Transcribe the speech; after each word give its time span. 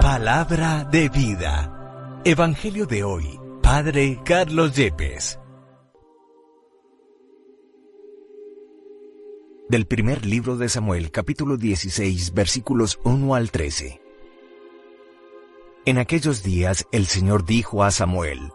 Palabra 0.00 0.84
de 0.90 1.08
vida. 1.08 2.20
Evangelio 2.24 2.86
de 2.86 3.04
hoy. 3.04 3.40
Padre 3.62 4.20
Carlos 4.24 4.74
Yepes. 4.74 5.38
Del 9.68 9.86
primer 9.86 10.26
libro 10.26 10.56
de 10.56 10.68
Samuel, 10.68 11.10
capítulo 11.10 11.56
16, 11.56 12.34
versículos 12.34 12.98
1 13.04 13.34
al 13.34 13.50
13. 13.50 14.00
En 15.86 15.98
aquellos 15.98 16.42
días 16.42 16.86
el 16.92 17.06
Señor 17.06 17.44
dijo 17.44 17.82
a 17.82 17.90
Samuel, 17.90 18.52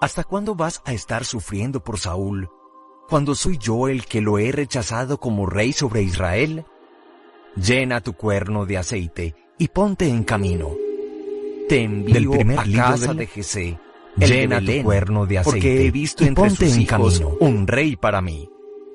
¿Hasta 0.00 0.24
cuándo 0.24 0.54
vas 0.54 0.80
a 0.84 0.92
estar 0.92 1.24
sufriendo 1.24 1.84
por 1.84 1.98
Saúl, 1.98 2.48
cuando 3.08 3.34
soy 3.34 3.58
yo 3.58 3.88
el 3.88 4.06
que 4.06 4.20
lo 4.20 4.38
he 4.38 4.50
rechazado 4.50 5.18
como 5.18 5.46
rey 5.46 5.72
sobre 5.72 6.02
Israel? 6.02 6.64
Llena 7.56 8.00
tu 8.00 8.12
cuerno 8.14 8.64
de 8.66 8.78
aceite 8.78 9.34
y 9.58 9.68
ponte 9.68 10.08
en 10.08 10.24
camino. 10.24 10.70
Te 11.68 11.82
envío 11.82 12.32
a 12.58 12.64
casa 12.64 13.14
de 13.14 13.26
Jesé, 13.26 13.78
llena 14.16 14.60
tu 14.60 14.82
cuerno 14.82 15.26
de 15.26 15.38
aceite, 15.38 15.58
porque 15.58 15.86
he 15.86 15.90
visto 15.90 16.24
entre 16.24 16.44
ponte 16.44 16.68
sus 16.68 16.76
en 16.76 16.86
camino 16.86 17.36
un 17.40 17.66
rey 17.66 17.96
para 17.96 18.20
mí. 18.20 18.48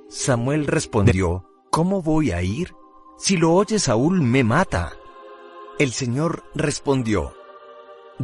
Samuel 0.09 0.67
respondió, 0.67 1.45
¿Cómo 1.69 2.01
voy 2.01 2.31
a 2.31 2.41
ir? 2.41 2.73
Si 3.17 3.37
lo 3.37 3.53
oye 3.53 3.79
Saúl 3.79 4.21
me 4.21 4.43
mata. 4.43 4.93
El 5.77 5.91
Señor 5.91 6.43
respondió, 6.53 7.33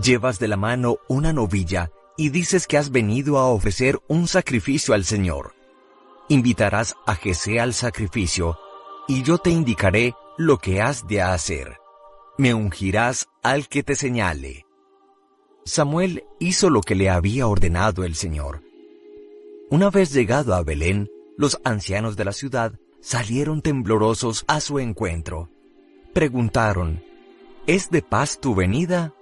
Llevas 0.02 0.40
de 0.40 0.48
la 0.48 0.58
mano 0.58 0.98
una 1.10 1.34
novilla 1.34 1.92
y 2.16 2.30
dices 2.30 2.68
que 2.68 2.78
has 2.78 2.92
venido 2.92 3.38
a 3.38 3.48
ofrecer 3.48 4.00
un 4.08 4.28
sacrificio 4.28 4.94
al 4.94 5.04
Señor. 5.04 5.54
Invitarás 6.30 6.96
a 7.06 7.16
Jesé 7.16 7.60
al 7.60 7.74
sacrificio, 7.74 8.58
y 9.12 9.24
yo 9.24 9.40
te 9.40 9.50
indicaré 9.50 10.16
lo 10.38 10.58
que 10.58 10.82
has 10.82 11.06
de 11.06 11.22
hacer. 11.22 11.82
Me 12.38 12.54
ungirás 12.54 13.28
al 13.44 13.68
que 13.68 13.84
te 13.84 13.96
señale. 13.96 14.66
Samuel 15.66 16.24
hizo 16.40 16.70
lo 16.70 16.80
que 16.80 16.96
le 16.96 17.10
había 17.10 17.46
ordenado 17.46 18.06
el 18.06 18.16
Señor. 18.16 18.64
Una 19.70 19.90
vez 19.90 20.14
llegado 20.14 20.56
a 20.56 20.64
Belén, 20.64 21.12
los 21.38 21.60
ancianos 21.66 22.16
de 22.16 22.24
la 22.24 22.32
ciudad 22.32 22.80
salieron 23.02 23.62
temblorosos 23.62 24.46
a 24.48 24.62
su 24.62 24.80
encuentro. 24.80 25.50
Preguntaron, 26.14 27.04
¿Es 27.68 27.90
de 27.90 28.02
paz 28.02 28.40
tu 28.40 28.56
venida? 28.56 29.14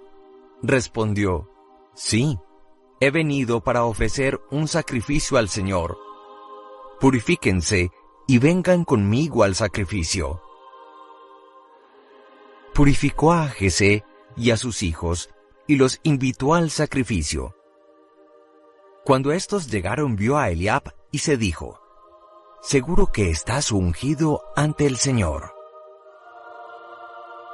Respondió, 0.62 1.50
Sí, 1.96 2.38
he 3.00 3.10
venido 3.10 3.60
para 3.64 3.82
ofrecer 3.82 4.40
un 4.52 4.68
sacrificio 4.68 5.36
al 5.36 5.48
Señor. 5.48 5.98
Purifíquense 7.00 7.90
y 8.30 8.38
vengan 8.38 8.84
conmigo 8.84 9.42
al 9.42 9.56
sacrificio. 9.56 10.40
Purificó 12.72 13.32
a 13.32 13.48
Jesé 13.48 14.04
y 14.36 14.52
a 14.52 14.56
sus 14.56 14.84
hijos 14.84 15.30
y 15.66 15.74
los 15.74 15.98
invitó 16.04 16.54
al 16.54 16.70
sacrificio. 16.70 17.56
Cuando 19.04 19.32
estos 19.32 19.68
llegaron 19.68 20.14
vio 20.14 20.38
a 20.38 20.48
Eliab 20.48 20.94
y 21.10 21.18
se 21.18 21.36
dijo, 21.36 21.80
Seguro 22.62 23.08
que 23.08 23.30
estás 23.30 23.72
ungido 23.72 24.44
ante 24.54 24.86
el 24.86 24.96
Señor. 24.96 25.52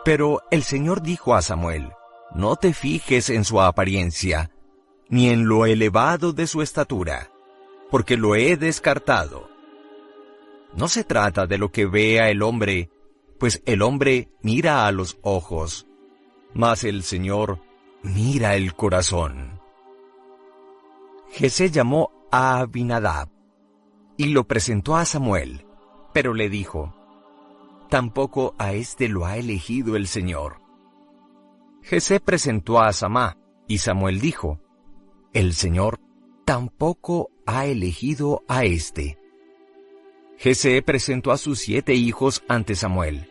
Pero 0.04 0.42
el 0.50 0.62
Señor 0.62 1.00
dijo 1.00 1.34
a 1.34 1.40
Samuel, 1.40 1.90
No 2.34 2.56
te 2.56 2.74
fijes 2.74 3.30
en 3.30 3.46
su 3.46 3.62
apariencia, 3.62 4.50
ni 5.08 5.30
en 5.30 5.48
lo 5.48 5.64
elevado 5.64 6.34
de 6.34 6.46
su 6.46 6.60
estatura, 6.60 7.30
porque 7.90 8.18
lo 8.18 8.34
he 8.34 8.58
descartado. 8.58 9.45
No 10.76 10.88
se 10.88 11.04
trata 11.04 11.46
de 11.46 11.58
lo 11.58 11.72
que 11.72 11.86
vea 11.86 12.30
el 12.30 12.42
hombre, 12.42 12.90
pues 13.38 13.62
el 13.66 13.82
hombre 13.82 14.28
mira 14.42 14.86
a 14.86 14.92
los 14.92 15.18
ojos, 15.22 15.86
mas 16.54 16.84
el 16.84 17.02
Señor 17.02 17.60
mira 18.02 18.56
el 18.56 18.74
corazón. 18.74 19.60
Jesé 21.30 21.70
llamó 21.70 22.10
a 22.30 22.58
Abinadab 22.58 23.28
y 24.16 24.26
lo 24.26 24.44
presentó 24.44 24.96
a 24.96 25.04
Samuel, 25.04 25.66
pero 26.12 26.34
le 26.34 26.48
dijo, 26.48 26.94
Tampoco 27.88 28.54
a 28.58 28.72
éste 28.72 29.08
lo 29.08 29.26
ha 29.26 29.36
elegido 29.36 29.96
el 29.96 30.06
Señor. 30.06 30.60
Jesé 31.82 32.20
presentó 32.20 32.80
a 32.80 32.92
Samá, 32.92 33.36
y 33.68 33.78
Samuel 33.78 34.20
dijo, 34.20 34.60
el 35.32 35.52
Señor 35.54 36.00
tampoco 36.44 37.30
ha 37.46 37.66
elegido 37.66 38.42
a 38.48 38.64
éste. 38.64 39.18
Jesé 40.38 40.82
presentó 40.82 41.32
a 41.32 41.38
sus 41.38 41.60
siete 41.60 41.94
hijos 41.94 42.42
ante 42.48 42.74
Samuel. 42.74 43.30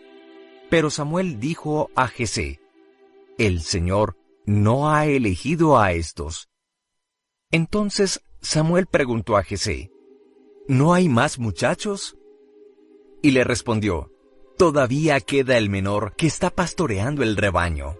Pero 0.69 0.89
Samuel 0.89 1.39
dijo 1.39 1.89
a 1.95 2.07
Jesé, 2.07 2.59
El 3.37 3.61
Señor 3.61 4.17
no 4.45 4.89
ha 4.89 5.05
elegido 5.05 5.77
a 5.79 5.91
estos. 5.91 6.49
Entonces 7.51 8.21
Samuel 8.41 8.87
preguntó 8.87 9.37
a 9.37 9.43
Jesé, 9.43 9.91
¿No 10.67 10.93
hay 10.93 11.09
más 11.09 11.37
muchachos? 11.37 12.17
Y 13.21 13.31
le 13.31 13.43
respondió, 13.43 14.11
Todavía 14.57 15.19
queda 15.19 15.57
el 15.57 15.69
menor 15.69 16.15
que 16.15 16.27
está 16.27 16.49
pastoreando 16.49 17.23
el 17.23 17.35
rebaño. 17.37 17.97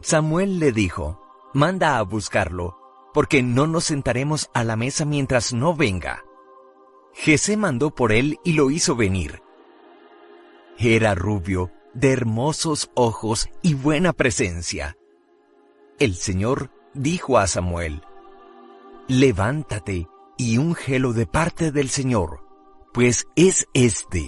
Samuel 0.00 0.58
le 0.58 0.72
dijo, 0.72 1.22
Manda 1.54 1.98
a 1.98 2.02
buscarlo 2.02 2.76
porque 3.14 3.42
no 3.42 3.66
nos 3.66 3.84
sentaremos 3.84 4.50
a 4.52 4.62
la 4.64 4.76
mesa 4.76 5.04
mientras 5.04 5.52
no 5.52 5.74
venga. 5.74 6.24
Jesé 7.20 7.56
mandó 7.56 7.90
por 7.90 8.12
él 8.12 8.38
y 8.44 8.52
lo 8.52 8.70
hizo 8.70 8.94
venir. 8.94 9.42
Era 10.78 11.16
rubio, 11.16 11.72
de 11.92 12.12
hermosos 12.12 12.92
ojos 12.94 13.48
y 13.60 13.74
buena 13.74 14.12
presencia. 14.12 14.96
El 15.98 16.14
Señor 16.14 16.70
dijo 16.94 17.36
a 17.38 17.48
Samuel, 17.48 18.02
Levántate 19.08 20.06
y 20.36 20.58
úngelo 20.58 21.12
de 21.12 21.26
parte 21.26 21.72
del 21.72 21.88
Señor, 21.88 22.44
pues 22.94 23.26
es 23.34 23.66
este. 23.74 24.24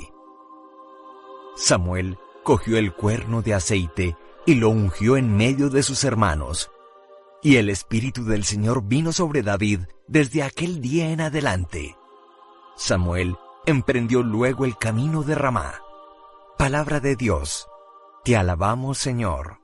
Samuel 1.55 2.19
cogió 2.43 2.77
el 2.77 2.93
cuerno 2.93 3.41
de 3.41 3.55
aceite 3.55 4.17
y 4.47 4.57
lo 4.57 4.69
ungió 4.71 5.17
en 5.17 5.37
medio 5.37 5.71
de 5.71 5.85
sus 5.85 6.03
hermanos, 6.03 6.73
y 7.41 7.55
el 7.57 7.71
Espíritu 7.71 8.25
del 8.25 8.43
Señor 8.43 8.83
vino 8.83 9.13
sobre 9.13 9.43
David 9.43 9.83
desde 10.09 10.43
aquel 10.43 10.81
día 10.81 11.11
en 11.11 11.21
adelante. 11.21 12.00
Samuel 12.81 13.37
emprendió 13.67 14.23
luego 14.23 14.65
el 14.65 14.77
camino 14.77 15.23
de 15.23 15.35
Ramá. 15.35 15.81
Palabra 16.57 16.99
de 16.99 17.15
Dios. 17.15 17.69
Te 18.25 18.37
alabamos, 18.37 18.97
Señor. 18.99 19.61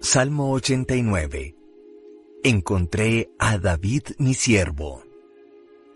Salmo 0.00 0.52
89. 0.52 1.56
Encontré 2.44 3.30
a 3.38 3.58
David 3.58 4.04
mi 4.18 4.34
siervo. 4.34 5.02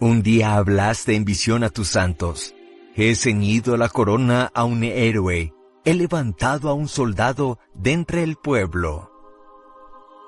Un 0.00 0.22
día 0.22 0.56
hablaste 0.56 1.14
en 1.14 1.24
visión 1.24 1.62
a 1.62 1.70
tus 1.70 1.88
santos. 1.88 2.54
He 2.96 3.14
ceñido 3.14 3.76
la 3.76 3.88
corona 3.88 4.50
a 4.52 4.64
un 4.64 4.82
héroe 4.82 5.54
he 5.84 5.94
levantado 5.94 6.68
a 6.68 6.74
un 6.74 6.88
soldado 6.88 7.58
de 7.74 7.92
entre 7.92 8.22
el 8.22 8.36
pueblo. 8.36 9.10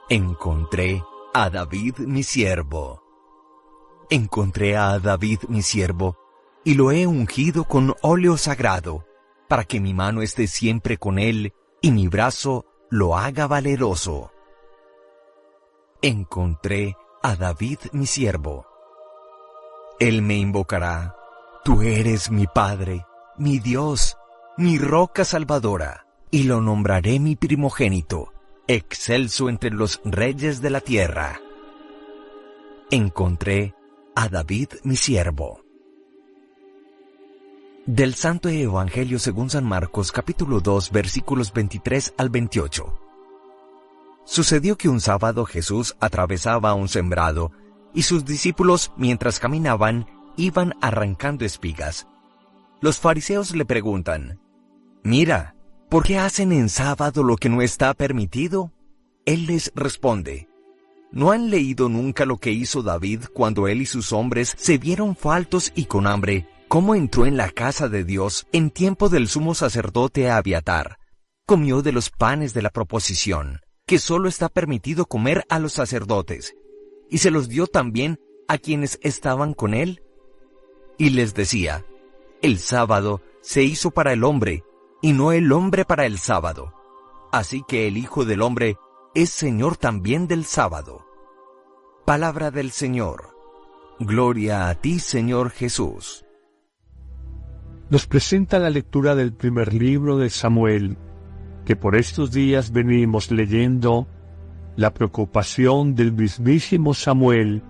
Encontré 0.08 1.02
a 1.36 1.50
David 1.50 1.98
mi 1.98 2.22
siervo. 2.22 3.02
Encontré 4.08 4.76
a 4.76 5.00
David 5.00 5.40
mi 5.48 5.62
siervo, 5.62 6.16
y 6.62 6.74
lo 6.74 6.92
he 6.92 7.08
ungido 7.08 7.64
con 7.64 7.92
óleo 8.02 8.36
sagrado, 8.36 9.04
para 9.48 9.64
que 9.64 9.80
mi 9.80 9.94
mano 9.94 10.22
esté 10.22 10.46
siempre 10.46 10.96
con 10.96 11.18
él, 11.18 11.52
y 11.82 11.90
mi 11.90 12.06
brazo 12.06 12.64
lo 12.88 13.16
haga 13.16 13.48
valeroso. 13.48 14.30
Encontré 16.02 16.96
a 17.20 17.34
David 17.34 17.78
mi 17.92 18.06
siervo. 18.06 18.66
Él 19.98 20.22
me 20.22 20.36
invocará, 20.36 21.16
Tú 21.64 21.82
eres 21.82 22.30
mi 22.30 22.46
Padre, 22.46 23.06
mi 23.38 23.58
Dios, 23.58 24.16
mi 24.56 24.78
roca 24.78 25.24
salvadora, 25.24 26.06
y 26.30 26.44
lo 26.44 26.60
nombraré 26.60 27.18
mi 27.18 27.34
primogénito, 27.34 28.33
excelso 28.66 29.48
entre 29.48 29.70
los 29.70 30.00
reyes 30.04 30.62
de 30.62 30.70
la 30.70 30.80
tierra. 30.80 31.40
Encontré 32.90 33.74
a 34.14 34.28
David 34.28 34.68
mi 34.84 34.96
siervo. 34.96 35.62
Del 37.86 38.14
Santo 38.14 38.48
Evangelio 38.48 39.18
según 39.18 39.50
San 39.50 39.64
Marcos 39.64 40.12
capítulo 40.12 40.60
2 40.60 40.90
versículos 40.92 41.52
23 41.52 42.14
al 42.16 42.30
28. 42.30 43.00
Sucedió 44.24 44.78
que 44.78 44.88
un 44.88 45.02
sábado 45.02 45.44
Jesús 45.44 45.94
atravesaba 46.00 46.72
un 46.72 46.88
sembrado, 46.88 47.52
y 47.92 48.02
sus 48.02 48.24
discípulos 48.24 48.92
mientras 48.96 49.38
caminaban 49.38 50.06
iban 50.36 50.74
arrancando 50.80 51.44
espigas. 51.44 52.08
Los 52.80 52.98
fariseos 52.98 53.54
le 53.54 53.66
preguntan, 53.66 54.40
Mira, 55.02 55.54
¿por 55.88 56.04
qué 56.04 56.18
hacen 56.18 56.52
en 56.52 56.68
sábado 56.68 57.22
lo 57.22 57.36
que 57.36 57.48
no 57.48 57.62
está 57.62 57.94
permitido? 57.94 58.72
Él 59.24 59.46
les 59.46 59.72
responde, 59.74 60.48
¿no 61.10 61.30
han 61.30 61.50
leído 61.50 61.88
nunca 61.88 62.26
lo 62.26 62.38
que 62.38 62.52
hizo 62.52 62.82
David 62.82 63.24
cuando 63.32 63.68
él 63.68 63.82
y 63.82 63.86
sus 63.86 64.12
hombres 64.12 64.54
se 64.58 64.78
vieron 64.78 65.16
faltos 65.16 65.72
y 65.74 65.86
con 65.86 66.06
hambre, 66.06 66.48
cómo 66.68 66.94
entró 66.94 67.24
en 67.26 67.36
la 67.36 67.50
casa 67.50 67.88
de 67.88 68.04
Dios 68.04 68.46
en 68.52 68.70
tiempo 68.70 69.08
del 69.08 69.28
sumo 69.28 69.54
sacerdote 69.54 70.30
Abiatar. 70.30 70.98
Comió 71.46 71.82
de 71.82 71.92
los 71.92 72.10
panes 72.10 72.54
de 72.54 72.62
la 72.62 72.70
proposición, 72.70 73.60
que 73.86 73.98
solo 73.98 74.28
está 74.28 74.48
permitido 74.48 75.06
comer 75.06 75.44
a 75.48 75.58
los 75.58 75.74
sacerdotes, 75.74 76.54
y 77.10 77.18
se 77.18 77.30
los 77.30 77.48
dio 77.48 77.66
también 77.66 78.18
a 78.48 78.58
quienes 78.58 78.98
estaban 79.02 79.54
con 79.54 79.74
él. 79.74 80.02
Y 80.98 81.10
les 81.10 81.34
decía, 81.34 81.84
el 82.42 82.58
sábado 82.58 83.22
se 83.40 83.62
hizo 83.62 83.90
para 83.90 84.12
el 84.12 84.24
hombre, 84.24 84.64
y 85.04 85.12
no 85.12 85.32
el 85.32 85.52
hombre 85.52 85.84
para 85.84 86.06
el 86.06 86.16
sábado. 86.16 86.72
Así 87.30 87.62
que 87.68 87.86
el 87.86 87.98
Hijo 87.98 88.24
del 88.24 88.40
Hombre 88.40 88.78
es 89.14 89.28
Señor 89.28 89.76
también 89.76 90.26
del 90.26 90.46
sábado. 90.46 91.04
Palabra 92.06 92.50
del 92.50 92.70
Señor. 92.70 93.36
Gloria 94.00 94.70
a 94.70 94.74
ti, 94.76 94.98
Señor 94.98 95.50
Jesús. 95.50 96.24
Nos 97.90 98.06
presenta 98.06 98.58
la 98.58 98.70
lectura 98.70 99.14
del 99.14 99.34
primer 99.34 99.74
libro 99.74 100.16
de 100.16 100.30
Samuel, 100.30 100.96
que 101.66 101.76
por 101.76 101.96
estos 101.96 102.32
días 102.32 102.72
venimos 102.72 103.30
leyendo 103.30 104.06
la 104.74 104.94
preocupación 104.94 105.94
del 105.94 106.14
mismísimo 106.14 106.94
Samuel 106.94 107.62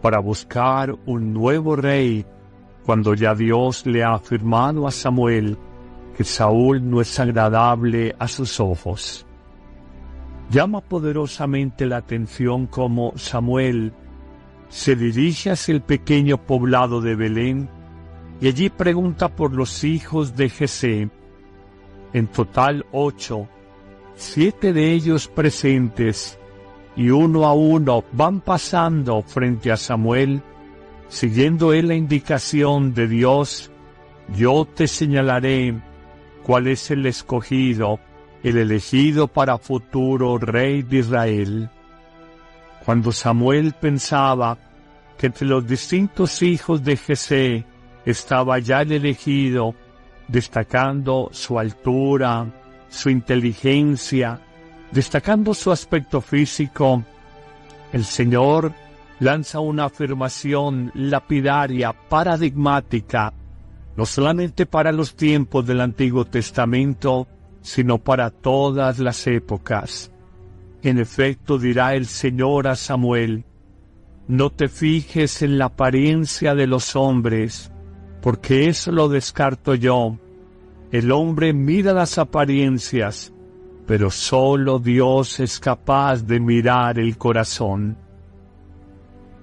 para 0.00 0.18
buscar 0.18 0.96
un 1.04 1.34
nuevo 1.34 1.76
rey 1.76 2.24
cuando 2.86 3.12
ya 3.12 3.34
Dios 3.34 3.84
le 3.84 4.02
ha 4.02 4.14
afirmado 4.14 4.86
a 4.86 4.90
Samuel 4.90 5.58
que 6.14 6.24
Saúl 6.24 6.88
no 6.88 7.00
es 7.00 7.18
agradable 7.20 8.14
a 8.18 8.28
sus 8.28 8.60
ojos. 8.60 9.26
Llama 10.50 10.80
poderosamente 10.80 11.86
la 11.86 11.98
atención 11.98 12.66
como 12.66 13.12
Samuel 13.16 13.92
se 14.68 14.96
dirige 14.96 15.50
hacia 15.50 15.72
el 15.74 15.82
pequeño 15.82 16.38
poblado 16.38 17.00
de 17.00 17.14
Belén 17.14 17.68
y 18.40 18.48
allí 18.48 18.70
pregunta 18.70 19.28
por 19.28 19.52
los 19.52 19.84
hijos 19.84 20.36
de 20.36 20.48
Jesé. 20.48 21.08
En 22.12 22.26
total 22.28 22.84
ocho, 22.92 23.48
siete 24.14 24.72
de 24.72 24.92
ellos 24.92 25.28
presentes 25.28 26.38
y 26.96 27.10
uno 27.10 27.44
a 27.44 27.54
uno 27.54 28.04
van 28.12 28.40
pasando 28.40 29.22
frente 29.22 29.72
a 29.72 29.76
Samuel, 29.76 30.42
siguiendo 31.08 31.72
él 31.72 31.88
la 31.88 31.94
indicación 31.94 32.94
de 32.94 33.08
Dios, 33.08 33.70
yo 34.36 34.64
te 34.64 34.86
señalaré 34.86 35.74
cuál 36.44 36.66
es 36.66 36.90
el 36.90 37.06
escogido, 37.06 37.98
el 38.42 38.58
elegido 38.58 39.28
para 39.28 39.58
futuro 39.58 40.36
rey 40.38 40.82
de 40.82 40.98
Israel. 40.98 41.70
Cuando 42.84 43.12
Samuel 43.12 43.72
pensaba 43.72 44.58
que 45.16 45.28
entre 45.28 45.46
los 45.46 45.66
distintos 45.66 46.42
hijos 46.42 46.84
de 46.84 46.98
Jesé 46.98 47.64
estaba 48.04 48.58
ya 48.58 48.82
el 48.82 48.92
elegido, 48.92 49.74
destacando 50.28 51.30
su 51.32 51.58
altura, 51.58 52.46
su 52.90 53.08
inteligencia, 53.08 54.38
destacando 54.90 55.54
su 55.54 55.72
aspecto 55.72 56.20
físico, 56.20 57.02
el 57.90 58.04
Señor 58.04 58.72
lanza 59.18 59.60
una 59.60 59.86
afirmación 59.86 60.92
lapidaria, 60.94 61.92
paradigmática, 61.92 63.32
no 63.96 64.06
solamente 64.06 64.66
para 64.66 64.92
los 64.92 65.14
tiempos 65.14 65.66
del 65.66 65.80
Antiguo 65.80 66.24
Testamento, 66.24 67.28
sino 67.62 67.98
para 67.98 68.30
todas 68.30 68.98
las 68.98 69.26
épocas. 69.26 70.10
En 70.82 70.98
efecto 70.98 71.58
dirá 71.58 71.94
el 71.94 72.06
Señor 72.06 72.68
a 72.68 72.76
Samuel, 72.76 73.44
no 74.26 74.50
te 74.50 74.68
fijes 74.68 75.42
en 75.42 75.58
la 75.58 75.66
apariencia 75.66 76.54
de 76.54 76.66
los 76.66 76.96
hombres, 76.96 77.70
porque 78.22 78.68
eso 78.68 78.90
lo 78.90 79.08
descarto 79.08 79.74
yo. 79.74 80.18
El 80.90 81.12
hombre 81.12 81.52
mira 81.52 81.92
las 81.92 82.18
apariencias, 82.18 83.32
pero 83.86 84.10
solo 84.10 84.78
Dios 84.78 85.40
es 85.40 85.60
capaz 85.60 86.22
de 86.22 86.40
mirar 86.40 86.98
el 86.98 87.18
corazón. 87.18 87.98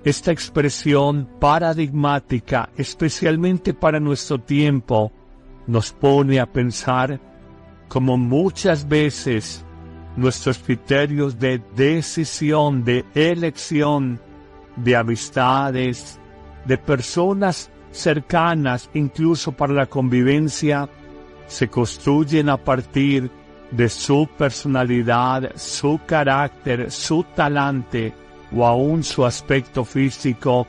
Esta 0.04 0.32
expresión 0.32 1.30
paradigmática, 1.40 2.70
especialmente 2.76 3.76
para 3.76 4.00
nuestro 4.00 4.40
tiempo, 4.40 5.12
nos 5.68 5.92
pone 5.92 6.40
a 6.40 6.48
pensar 6.48 7.20
como 7.88 8.18
muchas 8.18 8.88
veces 8.88 9.64
nuestros 10.16 10.58
criterios 10.58 11.38
de 11.38 11.62
decisión, 11.76 12.84
de 12.84 13.06
elección, 13.14 14.20
de 14.76 14.96
amistades, 14.96 16.20
de 16.66 16.78
personas 16.80 17.70
cercanas 17.92 18.90
incluso 18.96 19.52
para 19.52 19.74
la 19.74 19.86
convivencia, 19.86 20.90
se 21.46 21.68
construyen 21.68 22.50
a 22.50 22.58
partir 22.58 23.30
de 23.70 23.88
su 23.88 24.28
personalidad, 24.36 25.52
su 25.58 26.00
carácter, 26.08 26.90
su 26.90 27.24
talante 27.36 28.16
o 28.56 28.66
aún 28.66 29.04
su 29.04 29.26
aspecto 29.26 29.86
físico, 29.86 30.68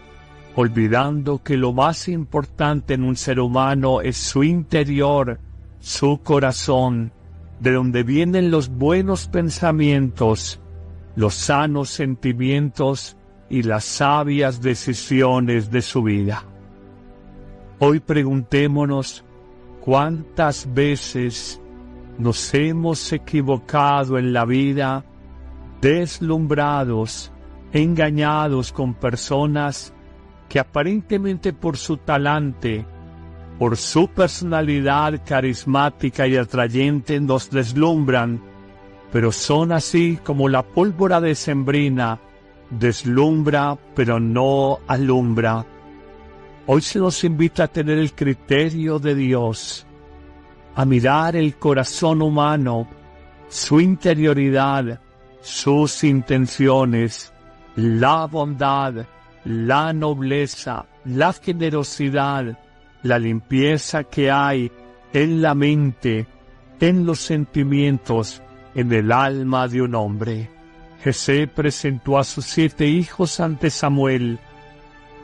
olvidando 0.54 1.42
que 1.42 1.56
lo 1.56 1.72
más 1.72 2.08
importante 2.08 2.94
en 2.94 3.04
un 3.04 3.16
ser 3.16 3.40
humano 3.40 4.00
es 4.00 4.16
su 4.16 4.44
interior, 4.44 5.40
su 5.80 6.20
corazón, 6.22 7.12
de 7.60 7.72
donde 7.72 8.02
vienen 8.02 8.50
los 8.50 8.68
buenos 8.68 9.28
pensamientos, 9.28 10.60
los 11.16 11.34
sanos 11.34 11.90
sentimientos 11.90 13.16
y 13.48 13.62
las 13.62 13.84
sabias 13.84 14.62
decisiones 14.62 15.70
de 15.70 15.82
su 15.82 16.02
vida. 16.02 16.44
Hoy 17.78 18.00
preguntémonos 18.00 19.24
cuántas 19.80 20.72
veces 20.72 21.60
nos 22.18 22.54
hemos 22.54 23.12
equivocado 23.12 24.18
en 24.18 24.32
la 24.32 24.44
vida, 24.44 25.04
deslumbrados, 25.80 27.31
engañados 27.72 28.72
con 28.72 28.94
personas 28.94 29.92
que 30.48 30.58
aparentemente 30.58 31.52
por 31.52 31.76
su 31.76 31.96
talante, 31.96 32.84
por 33.58 33.76
su 33.76 34.08
personalidad 34.08 35.22
carismática 35.24 36.26
y 36.26 36.36
atrayente 36.36 37.18
nos 37.20 37.50
deslumbran, 37.50 38.40
pero 39.10 39.32
son 39.32 39.72
así 39.72 40.18
como 40.22 40.48
la 40.48 40.62
pólvora 40.62 41.20
decembrina, 41.20 42.18
deslumbra 42.70 43.78
pero 43.94 44.20
no 44.20 44.80
alumbra. 44.86 45.64
Hoy 46.66 46.80
se 46.82 46.98
nos 46.98 47.24
invita 47.24 47.64
a 47.64 47.68
tener 47.68 47.98
el 47.98 48.12
criterio 48.12 48.98
de 48.98 49.14
Dios, 49.14 49.86
a 50.74 50.84
mirar 50.84 51.36
el 51.36 51.56
corazón 51.56 52.22
humano, 52.22 52.86
su 53.48 53.80
interioridad, 53.80 55.00
sus 55.40 56.04
intenciones, 56.04 57.31
la 57.76 58.26
bondad, 58.26 59.06
la 59.44 59.92
nobleza, 59.92 60.86
la 61.04 61.32
generosidad, 61.32 62.58
la 63.02 63.18
limpieza 63.18 64.04
que 64.04 64.30
hay 64.30 64.70
en 65.12 65.42
la 65.42 65.54
mente, 65.54 66.26
en 66.80 67.06
los 67.06 67.20
sentimientos, 67.20 68.42
en 68.74 68.92
el 68.92 69.12
alma 69.12 69.68
de 69.68 69.82
un 69.82 69.94
hombre. 69.94 70.50
Jesé 71.02 71.48
presentó 71.48 72.18
a 72.18 72.24
sus 72.24 72.44
siete 72.44 72.86
hijos 72.86 73.40
ante 73.40 73.70
Samuel, 73.70 74.38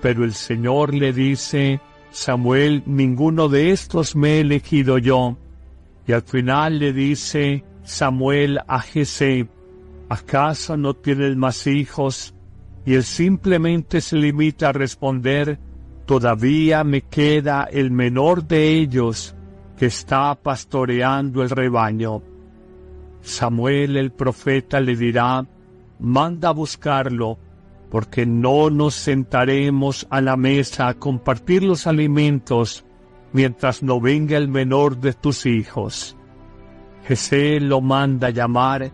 pero 0.03 0.25
el 0.25 0.35
Señor 0.35 0.93
le 0.95 1.13
dice, 1.13 1.81
Samuel, 2.11 2.83
ninguno 2.87 3.49
de 3.49 3.71
estos 3.71 4.17
me 4.17 4.37
he 4.37 4.41
elegido 4.41 4.99
yo. 4.99 5.37
Y 6.07 6.13
al 6.13 6.23
final 6.23 6.79
le 6.79 6.93
dice 6.93 7.65
Samuel 7.85 8.61
a 8.67 8.81
Jesé, 8.81 9.49
¿acaso 10.09 10.77
no 10.77 10.95
tienes 10.95 11.37
más 11.37 11.67
hijos? 11.67 12.35
Y 12.85 12.95
él 12.95 13.05
simplemente 13.05 14.01
se 14.01 14.17
limita 14.17 14.71
a 14.71 14.73
responder, 14.73 15.59
todavía 16.07 16.85
me 16.85 17.03
queda 17.03 17.69
el 17.71 17.91
menor 17.91 18.47
de 18.47 18.71
ellos 18.71 19.35
que 19.77 19.87
está 19.87 20.35
pastoreando 20.35 21.43
el 21.43 21.51
rebaño. 21.51 22.23
Samuel 23.21 23.97
el 23.97 24.11
profeta 24.13 24.81
le 24.81 24.97
dirá, 24.97 25.47
manda 25.99 26.49
a 26.49 26.53
buscarlo, 26.53 27.39
porque 27.91 28.27
no 28.27 28.71
nos 28.71 28.95
sentaremos 28.95 30.07
a 30.11 30.21
la 30.21 30.37
mesa 30.37 30.89
a 30.89 30.95
compartir 30.95 31.63
los 31.63 31.87
alimentos 31.87 32.85
mientras 33.33 33.83
no 33.83 34.01
venga 34.01 34.37
el 34.37 34.49
menor 34.49 34.99
de 34.99 35.13
tus 35.13 35.47
hijos. 35.47 36.17
Jesé 37.05 37.61
lo 37.61 37.81
manda 37.81 38.31
llamar, 38.31 38.91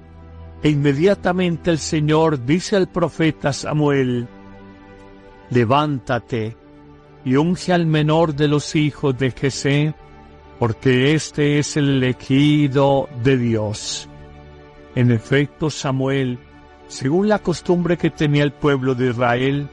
e 0.64 0.70
inmediatamente 0.70 1.70
el 1.70 1.78
Señor 1.78 2.44
dice 2.44 2.74
al 2.74 2.88
profeta 2.88 3.52
Samuel, 3.52 4.26
levántate 5.50 6.56
y 7.24 7.36
unge 7.36 7.72
al 7.72 7.86
menor 7.86 8.34
de 8.34 8.48
los 8.48 8.74
hijos 8.74 9.16
de 9.16 9.30
Jesé, 9.30 9.94
porque 10.58 11.14
este 11.14 11.60
es 11.60 11.76
el 11.76 11.90
elegido 11.90 13.08
de 13.22 13.36
Dios. 13.36 14.08
En 14.96 15.12
efecto, 15.12 15.70
Samuel 15.70 16.40
según 16.88 17.28
la 17.28 17.38
costumbre 17.38 17.96
que 17.96 18.10
tenía 18.10 18.44
el 18.44 18.52
pueblo 18.52 18.94
de 18.94 19.10
Israel, 19.10 19.68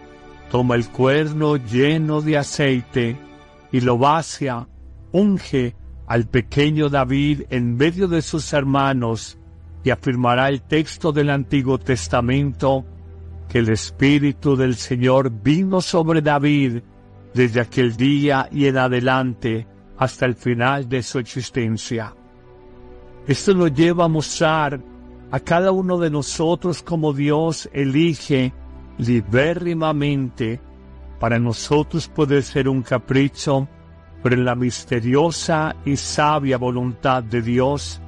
toma 0.50 0.75
el 0.75 0.88
cuerno 0.88 1.57
lleno 1.57 2.21
de 2.21 2.38
aceite, 2.38 3.17
y 3.71 3.81
lo 3.81 3.98
vacia, 3.98 4.67
unge 5.12 5.75
al 6.07 6.27
pequeño 6.27 6.89
David 6.89 7.43
en 7.50 7.75
medio 7.75 8.07
de 8.07 8.21
sus 8.21 8.51
hermanos 8.53 9.38
y 9.83 9.89
afirmará 9.89 10.50
el 10.50 10.61
texto 10.61 11.11
del 11.11 11.29
Antiguo 11.29 11.77
Testamento 11.77 12.85
que 13.50 13.59
el 13.59 13.69
Espíritu 13.69 14.55
del 14.55 14.75
Señor 14.75 15.29
vino 15.29 15.81
sobre 15.81 16.21
David 16.21 16.81
desde 17.33 17.61
aquel 17.61 17.95
día 17.95 18.47
y 18.51 18.65
en 18.65 18.77
adelante 18.77 19.67
hasta 19.97 20.25
el 20.25 20.35
final 20.35 20.88
de 20.88 21.03
su 21.03 21.19
existencia. 21.19 22.13
Esto 23.27 23.53
nos 23.53 23.73
lleva 23.73 24.05
a 24.05 24.09
mostrar 24.09 24.81
a 25.31 25.39
cada 25.39 25.71
uno 25.71 25.97
de 25.97 26.09
nosotros 26.09 26.81
como 26.81 27.13
Dios 27.13 27.69
elige 27.71 28.53
libérrimamente 28.97 30.59
para 31.19 31.39
nosotros 31.39 32.07
poder 32.07 32.43
ser 32.43 32.67
un 32.67 32.81
capricho, 32.81 33.67
pero 34.23 34.35
la 34.38 34.55
misteriosa 34.55 35.75
y 35.85 35.95
sabia 35.95 36.57
voluntad 36.57 37.23
de 37.23 37.41
Dios 37.41 38.00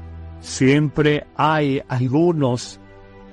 siempre 0.44 1.26
hay 1.36 1.82
algunos 1.88 2.80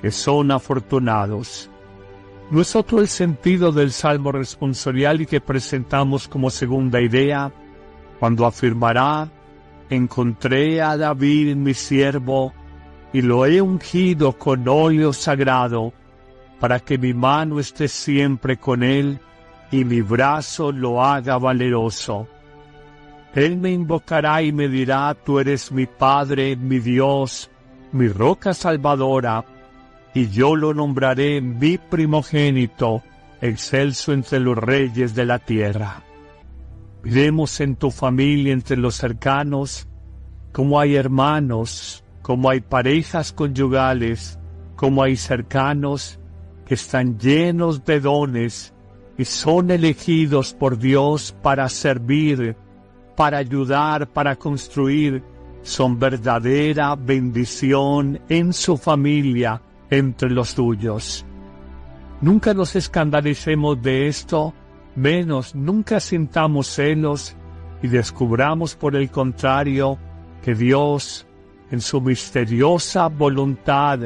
que 0.01 0.11
son 0.11 0.51
afortunados. 0.51 1.69
No 2.51 2.61
es 2.61 2.75
otro 2.75 3.01
el 3.01 3.09
sentido 3.09 3.73
del 3.73 3.93
salmo 3.93 4.33
responsorial 4.33 5.21
y 5.21 5.27
que 5.27 5.41
presentamos 5.41 6.27
como 6.27 6.51
segunda 6.51 7.01
idea, 7.01 7.53
cuando 8.19 8.47
afirmará, 8.47 9.29
encontré 9.91 10.81
a 10.81 10.97
David 10.97 11.57
mi 11.57 11.75
siervo, 11.75 12.53
y 13.13 13.23
lo 13.23 13.45
he 13.45 13.61
ungido 13.61 14.33
con 14.33 14.67
óleo 14.69 15.13
sagrado, 15.13 15.93
para 16.61 16.79
que 16.81 16.97
mi 16.97 17.13
mano 17.13 17.59
esté 17.59 17.89
siempre 17.89 18.57
con 18.57 18.83
él 18.83 19.19
y 19.73 19.85
mi 19.85 20.01
brazo 20.01 20.71
lo 20.71 21.03
haga 21.03 21.39
valeroso. 21.39 22.29
Él 23.35 23.57
me 23.57 23.71
invocará 23.71 24.43
y 24.43 24.53
me 24.53 24.69
dirá, 24.69 25.15
tú 25.15 25.39
eres 25.39 25.71
mi 25.71 25.87
Padre, 25.87 26.57
mi 26.57 26.81
Dios, 26.81 27.51
mi 27.93 28.09
roca 28.09 28.55
salvadora, 28.55 29.45
y 30.15 30.29
yo 30.29 30.57
lo 30.57 30.75
nombraré 30.75 31.41
mi 31.41 31.79
primogénito, 31.79 33.03
excelso 33.41 34.13
entre 34.13 34.41
los 34.41 34.59
reyes 34.59 35.15
de 35.15 35.25
la 35.25 35.39
tierra. 35.39 36.03
Vemos 37.03 37.61
en 37.61 37.77
tu 37.77 37.91
familia, 37.91 38.53
entre 38.53 38.77
los 38.77 38.97
cercanos, 38.97 39.87
como 40.53 40.81
hay 40.81 40.97
hermanos, 40.97 42.05
como 42.23 42.51
hay 42.51 42.61
parejas 42.61 43.33
conyugales, 43.33 44.39
como 44.77 45.03
hay 45.03 45.17
cercanos 45.17 46.19
que 46.67 46.75
están 46.75 47.19
llenos 47.19 47.85
de 47.85 48.01
dones 48.01 48.75
y 49.17 49.25
son 49.25 49.71
elegidos 49.71 50.53
por 50.55 50.79
Dios 50.79 51.35
para 51.43 51.69
servir, 51.69 52.57
para 53.21 53.37
ayudar, 53.37 54.09
para 54.09 54.35
construir, 54.35 55.23
son 55.61 55.99
verdadera 55.99 56.97
bendición 56.97 58.19
en 58.31 58.55
su 58.55 58.79
familia, 58.79 59.61
entre 59.91 60.31
los 60.31 60.55
tuyos. 60.55 61.27
Nunca 62.23 62.55
nos 62.55 62.77
escandalicemos 62.77 63.83
de 63.83 64.09
esto, 64.09 64.55
menos 64.97 65.55
nunca 65.55 66.01
sintamos 66.01 66.69
celos 66.69 67.37
y 67.83 67.89
descubramos 67.89 68.75
por 68.75 68.97
el 68.97 69.11
contrario 69.11 69.99
que 70.43 70.55
Dios, 70.55 71.27
en 71.71 71.83
su 71.83 72.01
misteriosa 72.01 73.09
voluntad 73.09 73.99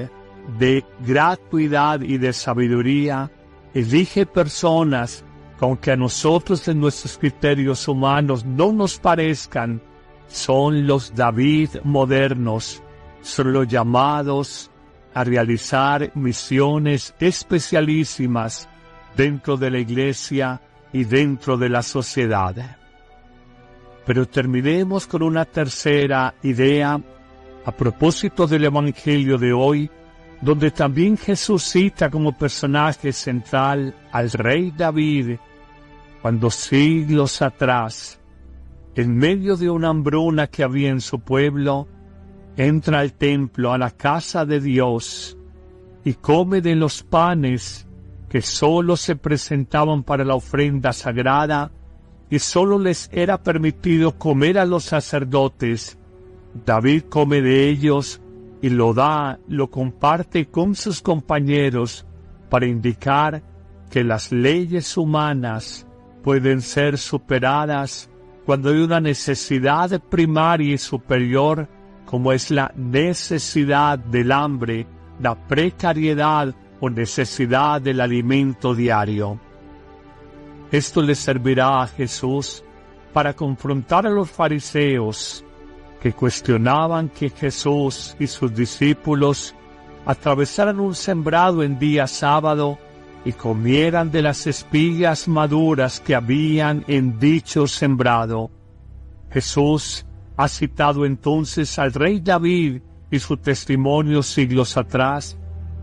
de 0.59 0.85
gratuidad 1.07 2.01
y 2.01 2.19
de 2.19 2.33
sabiduría, 2.33 3.31
elige 3.75 4.27
personas 4.27 5.25
que 5.59 5.77
que 5.81 5.93
a 5.93 5.97
nosotros 5.97 6.67
en 6.69 6.81
nuestros 6.81 7.19
criterios 7.19 7.89
humanos 7.89 8.45
no 8.45 8.73
nos 8.73 8.99
parezcan, 8.99 9.81
son 10.29 10.87
los 10.87 11.15
David 11.15 11.71
modernos, 11.85 12.83
son 13.23 13.53
los 13.53 13.69
llamados 13.69 14.71
a 15.15 15.25
realizar 15.25 16.11
misiones 16.15 17.15
especialísimas 17.21 18.69
dentro 19.17 19.57
de 19.57 19.71
la 19.71 19.79
iglesia 19.79 20.61
y 20.93 21.05
dentro 21.05 21.57
de 21.57 21.69
la 21.69 21.83
sociedad. 21.83 22.77
Pero 24.05 24.27
terminemos 24.27 25.07
con 25.07 25.23
una 25.23 25.45
tercera 25.45 26.35
idea 26.43 27.01
a 27.65 27.73
propósito 27.73 28.47
del 28.47 28.65
Evangelio 28.65 29.39
de 29.39 29.53
hoy, 29.53 29.91
donde 30.45 30.71
también 30.71 31.17
Jesús 31.17 31.63
cita 31.63 32.11
como 32.11 32.37
personaje 32.37 33.15
central 33.15 33.95
al 34.13 34.31
rey 34.31 34.71
David, 34.77 35.39
cuando 36.21 36.51
siglos 36.51 37.41
atrás, 37.41 38.21
en 38.95 39.17
medio 39.17 39.57
de 39.57 39.71
una 39.71 39.89
hambruna 39.89 40.49
que 40.49 40.63
había 40.63 40.91
en 40.91 41.01
su 41.01 41.21
pueblo, 41.21 41.89
entra 42.59 43.01
al 43.01 43.15
templo, 43.15 43.73
a 43.73 43.79
la 43.79 43.91
casa 43.91 44.45
de 44.45 44.61
Dios, 44.61 45.39
y 46.05 46.13
come 46.13 46.61
de 46.61 46.75
los 46.75 47.03
panes 47.03 47.87
que 48.29 48.43
sólo 48.43 48.99
se 48.99 49.17
presentaban 49.17 50.03
para 50.03 50.25
la 50.25 50.35
ofrenda 50.35 50.93
sagrada, 50.93 51.73
y 52.29 52.39
sólo 52.39 52.79
les 52.79 53.09
era 53.13 53.43
permitido 53.43 54.19
comer 54.19 54.59
a 54.59 54.67
los 54.67 54.85
sacerdotes. 54.85 55.97
David 56.67 57.05
come 57.09 57.41
de 57.41 57.69
ellos 57.69 58.21
y 58.65 58.71
lo 58.71 58.95
da, 58.95 59.39
lo 59.47 59.69
comparte 59.69 60.47
con 60.47 60.75
sus 60.75 61.03
compañeros 61.03 62.07
para 62.49 62.65
indicar 62.65 63.43
que 63.91 64.03
las 64.03 64.33
leyes 64.33 64.97
humanas 64.97 65.87
pueden 66.23 66.63
ser 66.63 66.97
superadas 66.97 68.09
cuando 68.47 68.71
hay 68.71 68.79
una 68.79 69.01
necesidad 69.01 70.01
primaria 70.05 70.73
y 70.73 70.79
superior 70.79 71.69
como 72.07 72.33
es 72.33 72.51
la 72.51 72.73
necesidad 72.75 73.99
del 73.99 74.33
hambre, 74.33 74.87
la 75.21 75.35
precariedad 75.35 76.55
o 76.81 76.89
necesidad 76.89 77.83
del 77.83 78.01
alimento 78.01 78.75
diario. 78.75 79.39
Esto 80.73 81.03
le 81.03 81.15
servirá 81.15 81.83
a 81.83 81.87
Jesús 81.87 82.65
para 83.13 83.35
confrontar 83.35 84.07
a 84.07 84.11
los 84.11 84.31
fariseos 84.31 85.45
que 86.05 86.13
cuestionaban 86.13 87.09
que 87.09 87.31
Jesús 87.31 88.15
y 88.19 88.27
sus 88.27 88.55
discípulos 88.55 89.55
atravesaran 90.05 90.79
un 90.79 90.95
sembrado 90.95 91.63
en 91.63 91.79
día 91.79 92.07
sábado 92.07 92.79
y 93.25 93.33
comieran 93.33 94.11
de 94.11 94.21
las 94.21 94.47
espigas 94.47 95.29
maduras 95.29 96.01
que 96.01 96.15
habían 96.15 96.85
en 96.89 97.19
dicho 97.19 97.67
sembrado. 97.67 98.51
Jesús 99.31 100.05
ha 100.37 100.47
citado 100.47 101.07
entonces 101.07 101.79
al 101.79 101.95
rey 101.95 102.21
David 102.21 102.83
y 103.11 103.19
su 103.19 103.39
testimonio 103.39 104.23
siglos 104.23 104.77
atrás 104.77 105.39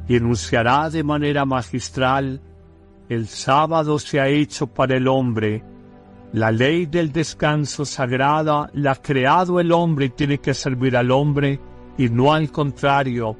y 0.07 0.17
enunciará 0.17 0.91
de 0.91 1.03
manera 1.03 1.45
magistral, 1.45 2.39
el 3.09 3.27
sábado 3.27 3.97
se 3.97 4.19
ha 4.19 4.27
hecho 4.27 4.67
para 4.67 4.97
el 4.97 5.07
hombre 5.07 5.63
la 6.33 6.49
ley 6.51 6.85
del 6.85 7.11
descanso 7.11 7.83
sagrada 7.83 8.69
la 8.73 8.91
ha 8.91 9.01
creado 9.01 9.59
el 9.59 9.71
hombre 9.73 10.05
y 10.05 10.09
tiene 10.09 10.37
que 10.37 10.53
servir 10.53 10.95
al 10.95 11.11
hombre 11.11 11.59
y 11.97 12.07
no 12.07 12.33
al 12.33 12.51
contrario. 12.51 13.37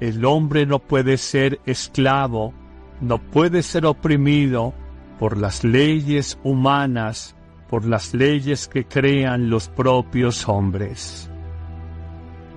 El 0.00 0.24
hombre 0.24 0.64
no 0.64 0.78
puede 0.78 1.18
ser 1.18 1.60
esclavo, 1.66 2.54
no 3.02 3.18
puede 3.18 3.62
ser 3.62 3.84
oprimido 3.84 4.72
por 5.18 5.36
las 5.36 5.64
leyes 5.64 6.38
humanas, 6.42 7.36
por 7.68 7.84
las 7.84 8.14
leyes 8.14 8.68
que 8.68 8.86
crean 8.86 9.50
los 9.50 9.68
propios 9.68 10.48
hombres. 10.48 11.30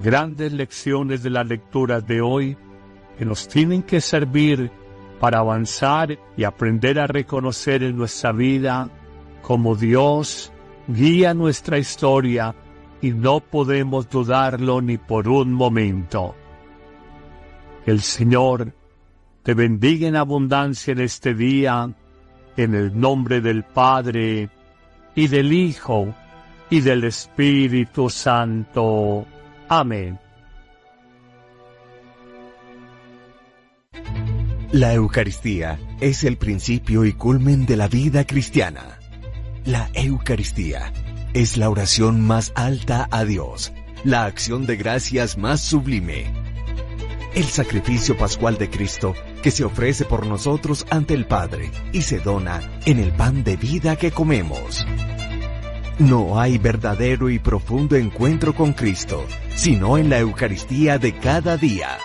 Grandes 0.02 0.54
lecciones 0.54 1.24
de 1.24 1.30
la 1.30 1.44
lectura 1.44 2.00
de 2.00 2.22
hoy 2.22 2.58
que 3.18 3.25
nos 3.25 3.50
tienen 3.50 3.84
que 3.84 4.00
servir 4.00 4.72
para 5.20 5.40
avanzar 5.40 6.18
y 6.38 6.46
aprender 6.46 7.00
a 7.00 7.08
reconocer 7.08 7.84
en 7.84 7.98
nuestra 7.98 8.32
vida 8.32 8.90
como 9.44 9.76
Dios 9.76 10.52
guía 10.88 11.34
nuestra 11.34 11.78
historia 11.78 12.56
y 13.02 13.12
no 13.12 13.42
podemos 13.42 14.10
dudarlo 14.10 14.82
ni 14.82 14.98
por 14.98 15.28
un 15.28 15.54
momento. 15.54 16.36
El 17.86 18.02
Señor 18.02 18.74
te 19.44 19.54
bendiga 19.54 20.08
en 20.08 20.16
abundancia 20.16 20.94
en 20.94 21.02
este 21.02 21.36
día, 21.36 21.94
en 22.56 22.74
el 22.74 22.98
nombre 22.98 23.42
del 23.42 23.64
Padre, 23.64 24.50
y 25.16 25.28
del 25.28 25.52
Hijo, 25.52 26.16
y 26.70 26.80
del 26.80 27.04
Espíritu 27.04 28.10
Santo. 28.10 29.26
Amén. 29.68 30.18
La 34.72 34.94
Eucaristía 34.94 35.78
es 36.00 36.24
el 36.24 36.38
principio 36.38 37.04
y 37.04 37.12
culmen 37.14 37.66
de 37.66 37.76
la 37.76 37.88
vida 37.90 38.26
cristiana. 38.26 39.02
La 39.65 39.89
Eucaristía 39.93 40.91
es 41.34 41.55
la 41.55 41.70
oración 41.70 42.20
más 42.20 42.51
alta 42.53 43.08
a 43.12 43.24
Dios, 43.24 43.72
la 44.03 44.25
acción 44.25 44.65
de 44.65 44.75
gracias 44.75 45.38
más 45.38 45.62
sublime. 45.62 46.34
El 47.34 47.46
sacrificio 47.46 48.17
pascual 48.17 48.58
de 48.58 48.70
Cristo 48.70 49.13
que 49.41 49.51
se 49.51 49.63
ofrece 49.63 50.03
por 50.03 50.25
nosotros 50.25 50.86
ante 50.89 51.13
el 51.13 51.25
Padre 51.27 51.72
y 51.93 52.01
se 52.01 52.20
dona 52.20 52.62
en 52.86 53.00
el 53.00 53.13
pan 53.13 53.46
de 53.46 53.55
vida 53.55 53.96
que 53.96 54.12
comemos. 54.12 54.86
No 55.98 56.41
hay 56.41 56.58
verdadero 56.58 57.29
y 57.29 57.39
profundo 57.39 57.96
encuentro 57.96 58.53
con 58.53 58.74
Cristo, 58.74 59.25
sino 59.55 59.98
en 59.98 60.10
la 60.10 60.20
Eucaristía 60.20 60.98
de 60.98 61.15
cada 61.17 61.55
día. 61.55 61.98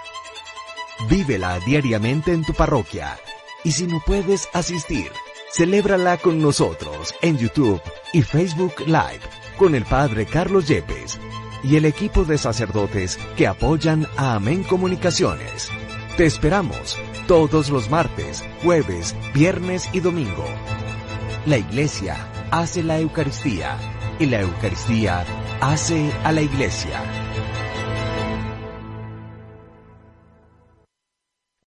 Vívela 1.10 1.58
diariamente 1.66 2.32
en 2.32 2.44
tu 2.44 2.54
parroquia. 2.54 3.18
Y 3.64 3.72
si 3.72 3.88
no 3.88 4.00
puedes 4.06 4.48
asistir, 4.52 5.10
celébrala 5.50 6.16
con 6.18 6.40
nosotros 6.40 7.14
en 7.22 7.38
YouTube 7.38 7.80
y 8.12 8.22
Facebook 8.22 8.80
Live 8.86 9.20
con 9.58 9.74
el 9.74 9.84
Padre 9.84 10.26
Carlos 10.26 10.68
Yepes 10.68 11.18
y 11.64 11.76
el 11.76 11.84
equipo 11.84 12.24
de 12.24 12.38
sacerdotes 12.38 13.18
que 13.36 13.46
apoyan 13.46 14.06
a 14.16 14.34
Amén 14.34 14.62
Comunicaciones. 14.62 15.70
Te 16.16 16.26
esperamos 16.26 16.96
todos 17.26 17.70
los 17.70 17.90
martes, 17.90 18.44
jueves, 18.62 19.14
viernes 19.34 19.88
y 19.92 20.00
domingo. 20.00 20.44
La 21.46 21.58
Iglesia 21.58 22.16
hace 22.50 22.82
la 22.82 22.98
Eucaristía 22.98 23.76
y 24.18 24.26
la 24.26 24.40
Eucaristía 24.40 25.24
hace 25.60 26.10
a 26.24 26.32
la 26.32 26.42
Iglesia. 26.42 27.02